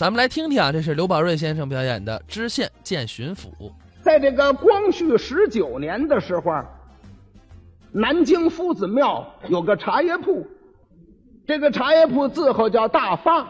[0.00, 3.48] 咱们来听听啊，这是刘宝瑞先生表演的《知县见巡抚》。
[4.00, 6.50] 在这个光绪十九年的时候，
[7.92, 10.46] 南京夫子庙有个茶叶铺，
[11.46, 13.46] 这个茶叶铺字号叫大发，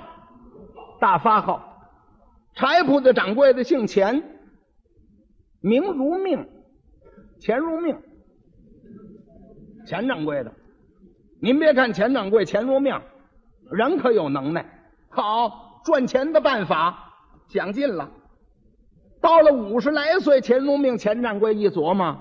[1.00, 1.88] 大发号。
[2.57, 4.21] 茶叶铺的掌柜的姓钱，
[5.61, 6.48] 名如命，
[7.39, 7.96] 钱如命。
[9.87, 10.53] 钱掌柜的，
[11.41, 13.01] 您别看钱掌柜钱如命，
[13.71, 14.67] 人可有能耐，
[15.11, 17.12] 好赚钱的办法
[17.48, 18.10] 想尽了。
[19.21, 22.16] 到了五十来岁，钱如命钱掌柜一琢磨，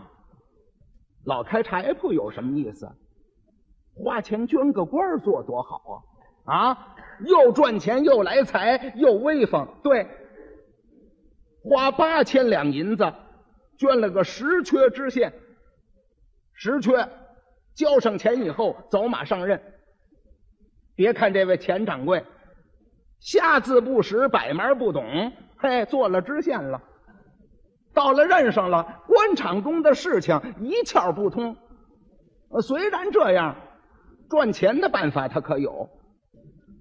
[1.26, 2.90] 老开柴铺有什么意思？
[3.96, 6.04] 花钱捐个官做多好
[6.46, 6.70] 啊！
[6.70, 6.96] 啊，
[7.26, 9.68] 又赚钱又来财又威风。
[9.84, 10.08] 对，
[11.64, 13.14] 花八千两银子
[13.78, 15.34] 捐了个十缺知县，
[16.54, 17.10] 十缺。
[17.76, 19.62] 交上钱以后，走马上任。
[20.96, 22.26] 别看这位钱掌柜，
[23.20, 26.82] 下字不识，百门不懂，嘿，做了知县了。
[27.94, 31.56] 到了任上了，官场中的事情一窍不通。
[32.62, 33.56] 虽然这样，
[34.30, 35.90] 赚钱的办法他可有。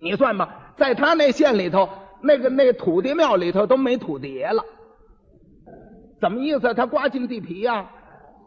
[0.01, 1.89] 你算吧，在他那县里头，
[2.21, 4.63] 那个那土地庙里头都没土地爷了。
[6.21, 6.73] 怎么意思？
[6.73, 7.91] 他刮进地皮呀？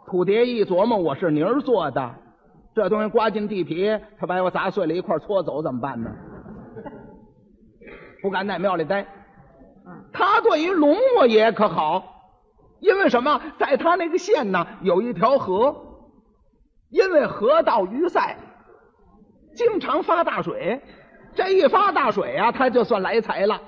[0.08, 2.16] 土地爷一琢磨，我是泥儿做的。
[2.74, 6.10] 这东西刮进地皮，他把我砸碎了一块搓走怎么办呢？
[8.22, 9.06] 不敢在庙里待。
[10.14, 12.04] 他对于龙王爷可好，
[12.80, 13.42] 因为什么？
[13.58, 15.76] 在他那个县呢，有一条河，
[16.90, 18.38] 因为河道淤塞，
[19.56, 20.82] 经常发大水。
[21.34, 23.62] 这一发大水啊，他就算来财了，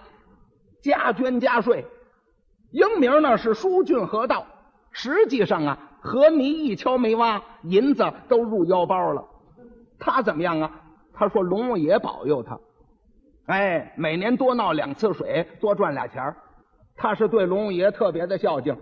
[0.81, 1.85] 加捐加税。
[2.71, 4.45] 英名呢是疏浚河道，
[4.91, 5.77] 实际上啊。
[6.05, 9.23] 河泥一锹没挖，银子都入腰包了。
[9.97, 10.71] 他怎么样啊？
[11.13, 12.59] 他说龙王爷保佑他，
[13.47, 16.33] 哎，每年多闹两次水，多赚俩钱
[16.95, 18.77] 他是对龙王爷特别的孝敬，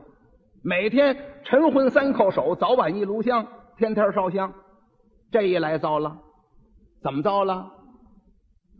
[0.64, 3.46] 每天晨昏三叩首，早晚一炉香，
[3.78, 4.54] 天天烧香。
[5.32, 6.18] 这一来糟了，
[7.02, 7.72] 怎么糟了？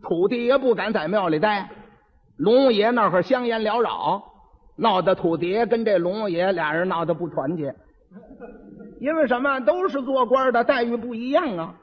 [0.02, 1.70] 土地爷不敢在庙里待，
[2.36, 4.22] 龙王爷那儿香烟缭绕，
[4.76, 7.74] 闹得土地爷跟这龙王爷俩人闹得不团结。
[9.00, 9.58] 因为什么？
[9.60, 11.74] 都是做官的，待遇不一样啊。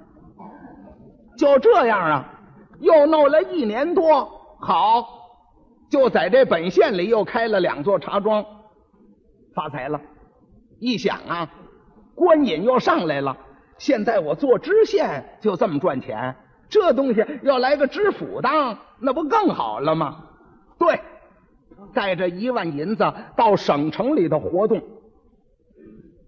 [1.38, 2.39] 就这样啊，
[2.80, 5.06] 又弄了一年多，好，
[5.90, 8.46] 就在这本县里又开了两座茶庄，
[9.54, 10.00] 发财了。
[10.80, 11.50] 一想啊，
[12.16, 13.36] 官瘾又上来了。
[13.78, 16.36] 现在我做知县就这么赚钱，
[16.70, 20.24] 这东西要来个知府当，那不更好了吗？
[20.78, 21.00] 对，
[21.94, 24.82] 带着一万银子到省城里头活动。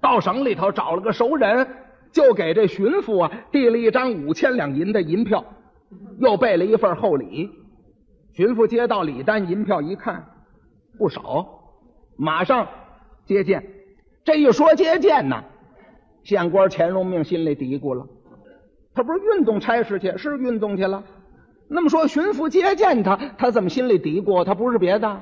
[0.02, 1.68] 到省里头找了个熟人，
[2.12, 5.46] 就给这巡抚啊递了一张五千两银的银票，
[6.20, 7.50] 又备了一份厚礼。
[8.34, 10.26] 巡抚接到礼单银票一看，
[10.98, 11.46] 不少，
[12.18, 12.68] 马上
[13.26, 13.64] 接见。
[14.24, 15.44] 这一说接见呢，
[16.24, 18.08] 县官钱荣命心里嘀咕了：
[18.94, 21.04] 他不是运动差事去，是运动去了。
[21.68, 24.44] 那么说巡抚接见他，他怎么心里嘀咕？
[24.44, 25.22] 他不是别的，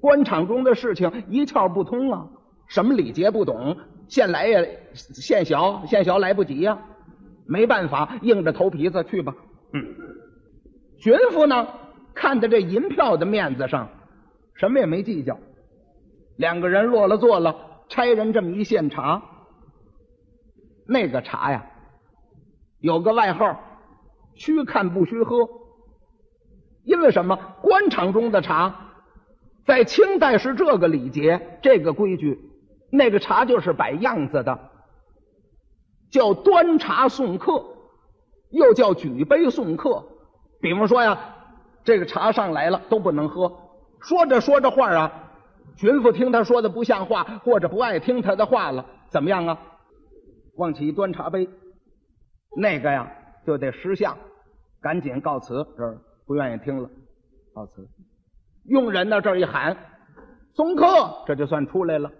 [0.00, 2.26] 官场中的事情一窍不通啊。
[2.68, 3.76] 什么礼节不懂，
[4.08, 6.78] 现来也，现小现小来不及呀，
[7.52, 9.34] 没办法，硬着头皮子去吧。
[9.74, 9.84] 嗯，
[10.98, 11.68] 巡抚呢，
[12.14, 13.90] 看在这银票的面子上，
[14.54, 15.38] 什么也没计较。
[16.38, 17.54] 两个人落了座了，
[17.90, 19.22] 差人这么一献茶，
[20.88, 21.66] 那个茶呀，
[22.80, 23.60] 有个外号，
[24.34, 25.46] 虚看不虚喝。
[26.84, 27.38] 因为什么？
[27.60, 28.94] 官场中的茶，
[29.66, 32.38] 在清代是这个礼节，这个规矩。
[32.90, 34.70] 那个茶就是摆样子的，
[36.12, 37.64] 叫端茶送客，
[38.50, 40.04] 又叫举杯送客。
[40.60, 41.18] 比方说呀，
[41.82, 43.50] 这个茶上来了都不能喝。
[44.00, 45.30] 说着说着话啊，
[45.76, 49.58] 巡抚听他说的不像话，或者不爱听他的话了，怎么样啊？
[50.56, 51.48] 往起一端茶杯，
[52.56, 53.10] 那个呀
[53.46, 54.18] 就得识相，
[54.82, 56.90] 赶紧告辞，这儿不愿意听了，
[57.54, 57.88] 告辞。
[58.66, 59.76] 佣人呢这儿一喊
[60.54, 62.10] 送客，这就算出来了。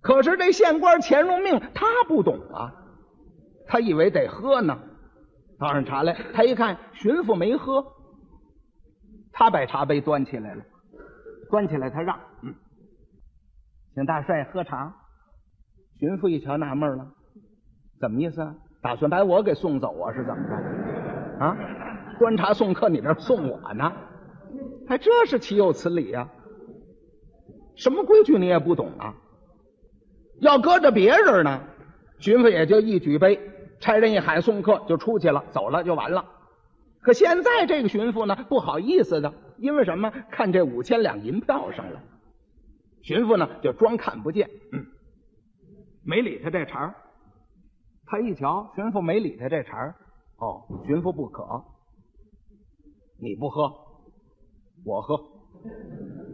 [0.00, 2.72] 可是这县官钱荣命他不懂啊，
[3.66, 4.78] 他以为得喝呢，
[5.58, 6.16] 倒上茶来。
[6.34, 7.84] 他一看巡抚没喝，
[9.32, 10.62] 他把茶杯端起来了，
[11.50, 12.54] 端起来他让，嗯，
[13.94, 14.94] 请大帅喝茶。
[15.98, 17.06] 巡抚一瞧纳闷了，
[18.00, 18.54] 怎么意思啊？
[18.82, 20.12] 打算把我给送走啊？
[20.12, 21.44] 是怎么着？
[21.44, 21.56] 啊，
[22.18, 23.92] 端茶送客，你这送我呢？
[24.88, 26.28] 还这是岂有此理呀？
[27.76, 29.14] 什么规矩你也不懂啊？
[30.40, 31.62] 要搁着别人呢，
[32.18, 33.38] 巡抚也就一举杯，
[33.82, 36.24] 差人一喊送客就出去了，走了就完了。
[37.00, 40.08] 可现在这个巡抚呢，不好意思的，因为什么？
[40.30, 42.00] 看这五千两银票上了。
[43.02, 44.86] 巡抚呢就装看不见，嗯，
[46.04, 46.94] 没理他这茬儿。
[48.06, 49.96] 他一瞧，巡抚没理他这茬儿，
[50.38, 51.64] 哦，巡抚不渴，
[53.18, 53.62] 你不喝，
[54.84, 55.18] 我喝，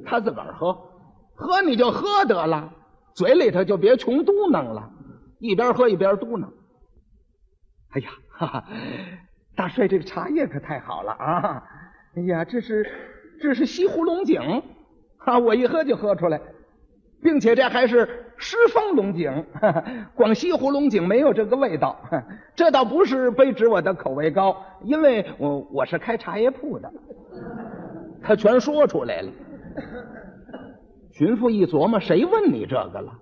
[0.04, 0.74] 他自个儿喝，
[1.34, 2.74] 喝你就喝得了，
[3.14, 4.92] 嘴里头就别穷嘟囔了，
[5.38, 6.46] 一边喝一边嘟囔。
[7.90, 8.64] 哎呀，哈哈，
[9.56, 11.62] 大帅这个茶叶可太好了啊！
[12.16, 12.86] 哎呀，这是
[13.40, 14.62] 这是西湖龙井
[15.18, 16.40] 啊，我一喝就喝出来。
[17.20, 19.44] 并且这还是狮峰龙井，
[20.14, 21.98] 广西湖龙井没有这个味道。
[22.54, 26.88] 这倒不是卑职我的口味高，因为我我是开茶叶铺的。
[28.22, 29.32] 他全说出来了。
[31.10, 33.12] 巡抚一琢磨，谁问你这个了？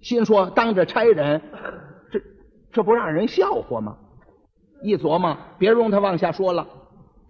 [0.00, 1.42] 心说当着差人，
[2.76, 3.96] 这不让人笑话吗？
[4.82, 6.66] 一琢磨，别容他往下说了，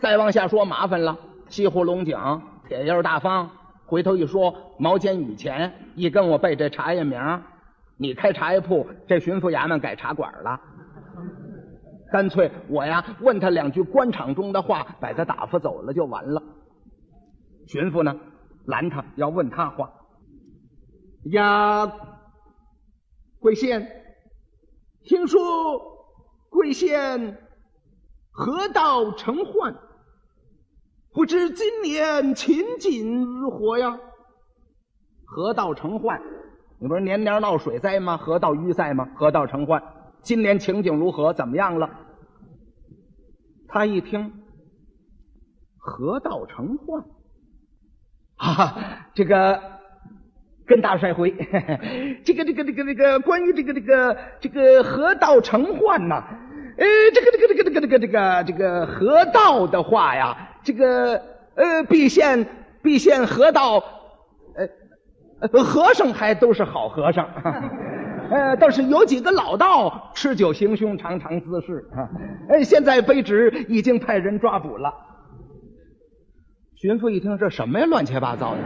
[0.01, 1.17] 再往下说麻烦了。
[1.47, 2.19] 西湖龙井，
[2.67, 3.49] 铁印大方。
[3.87, 7.21] 回头一说，毛尖雨前一跟我背这茶叶名，
[7.97, 10.61] 你开茶叶铺，这巡抚衙门改茶馆了。
[12.11, 16.43] 干脆我呀问他两句官场中的话，把他打发走了就完了。
[17.69, 18.19] 巡抚呢
[18.65, 19.93] 拦他要问他话。
[21.31, 21.93] 呀，
[23.39, 23.89] 贵县，
[25.07, 25.81] 听说
[26.51, 27.39] 贵县
[28.31, 29.75] 河道成患。
[31.13, 33.99] 不知今年情景如何呀？
[35.25, 36.21] 河道成患，
[36.79, 38.19] 你不是年年闹水灾吗？
[38.19, 39.09] 河道淤塞吗？
[39.17, 39.83] 河道成患，
[40.23, 41.33] 今年情景如何？
[41.33, 41.89] 怎么样了？
[43.67, 44.45] 他一听，
[45.79, 47.03] 河道成患，
[48.37, 49.76] 哈啊，这个
[50.67, 51.33] 跟大帅回，
[52.25, 56.25] 这个这个这个这个关于这个这个这个河道成患呐，
[56.77, 60.37] 呃，这个这个这个这个这个这个这个河道的话呀。
[60.65, 61.23] 这个
[61.55, 62.45] 呃，毕县
[62.83, 63.85] 毕县河道，
[65.39, 67.25] 呃，和尚还都是好和尚，
[68.29, 72.11] 呃，倒是有几个老道吃酒行凶，常常滋事啊。
[72.49, 74.93] 哎，现在卑职已经派人抓捕了。
[76.75, 78.59] 巡抚一听，这什么呀，乱七八糟的！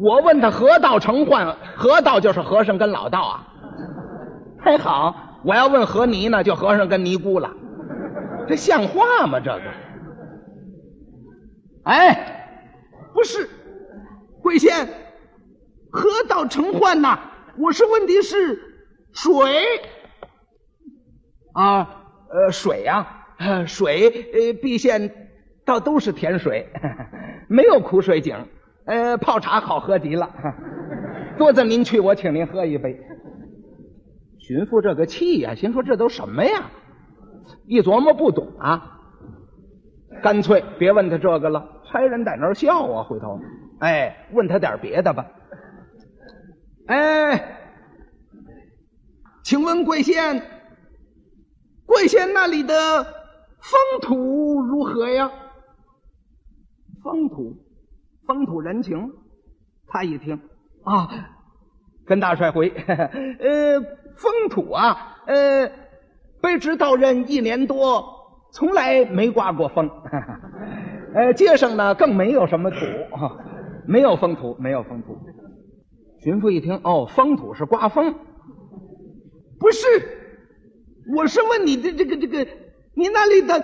[0.00, 3.46] 我问他河道成患，河道就是和尚跟老道啊。
[4.60, 7.50] 还好，我要问何尼呢，就和尚跟尼姑了。
[8.46, 9.40] 这像话吗？
[9.40, 9.62] 这个，
[11.84, 12.48] 哎，
[13.12, 13.48] 不是，
[14.42, 14.86] 贵仙
[15.90, 17.18] 河道成患呐！
[17.58, 18.58] 我是问题是
[19.12, 19.46] 水
[21.52, 23.26] 啊，呃，水呀，
[23.66, 25.30] 水，呃，毕县
[25.64, 26.68] 倒都是甜水，
[27.48, 28.36] 没有苦水井，
[28.88, 30.30] 呃，泡茶好喝极了。
[31.36, 32.98] 多子您去，我请您喝一杯。
[34.38, 36.70] 巡抚这个气呀，心说这都什么呀？
[37.66, 38.98] 一琢磨不懂啊，
[40.22, 41.82] 干脆别问他这个了。
[41.84, 43.38] 差人在那儿笑啊，回头，
[43.80, 45.26] 哎，问他点别的吧。
[46.86, 47.58] 哎，
[49.44, 50.42] 请问贵县，
[51.84, 55.30] 贵县那里的风土如何呀？
[57.02, 57.54] 风土，
[58.28, 59.10] 风土人情。
[59.88, 60.38] 他一听
[60.84, 61.08] 啊，
[62.06, 63.80] 跟大帅回，呃，
[64.16, 65.72] 风土啊，呃。
[66.40, 68.04] 卑职到任一年多，
[68.52, 69.90] 从来没刮过风。
[71.12, 72.76] 呃，街上呢更没有什么土，
[73.88, 75.18] 没有风土，没有风土。
[76.22, 78.14] 巡抚一听，哦，风土是刮风，
[79.58, 79.84] 不是，
[81.16, 82.48] 我是问你的这个这个，
[82.94, 83.58] 你那里的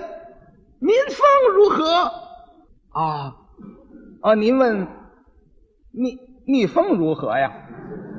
[0.81, 2.11] 民风如何？
[2.91, 3.37] 啊
[4.25, 4.89] 啊，您问
[5.93, 7.53] 蜜蜜蜂如何呀？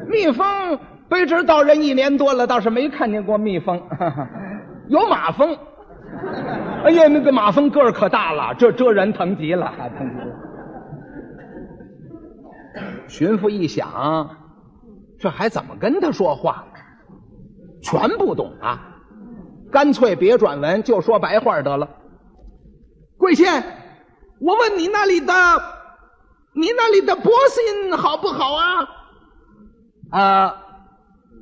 [0.08, 3.82] 蜜蜂，卑职到任一年多了，倒是没看见过蜜蜂。
[4.88, 5.58] 有马蜂，
[6.84, 10.36] 哎呀，那个马蜂个儿可大了，这这人疼极了，疼极了。
[13.08, 14.30] 巡抚一想，
[15.20, 16.68] 这还怎么跟他说话？
[17.82, 18.80] 全不懂啊！
[19.72, 21.90] 干脆别转文，就说白话得了。
[23.18, 23.64] 贵县，
[24.40, 25.34] 我问你那里的，
[26.56, 28.88] 你那里的百姓好不好啊？
[30.12, 30.56] 啊，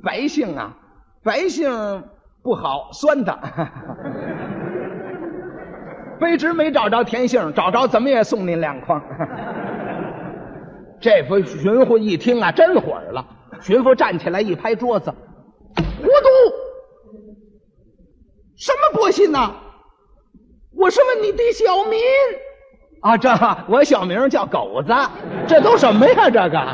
[0.02, 0.76] 白姓啊，
[1.22, 2.04] 白姓。
[2.42, 3.32] 不好，酸的。
[6.20, 9.00] 卑职没找着甜杏，找着怎么也送您两筐。
[11.00, 13.24] 这回巡抚一听啊，真火了。
[13.60, 15.10] 巡抚站起来一拍桌子
[15.78, 16.10] ：“糊涂！
[18.56, 19.54] 什么薄信呐？
[20.76, 21.98] 我是问你的小名
[23.04, 23.28] 啊，这
[23.66, 24.94] 我小名叫狗子。
[25.46, 26.30] 这都什么呀？
[26.30, 26.66] 这个。”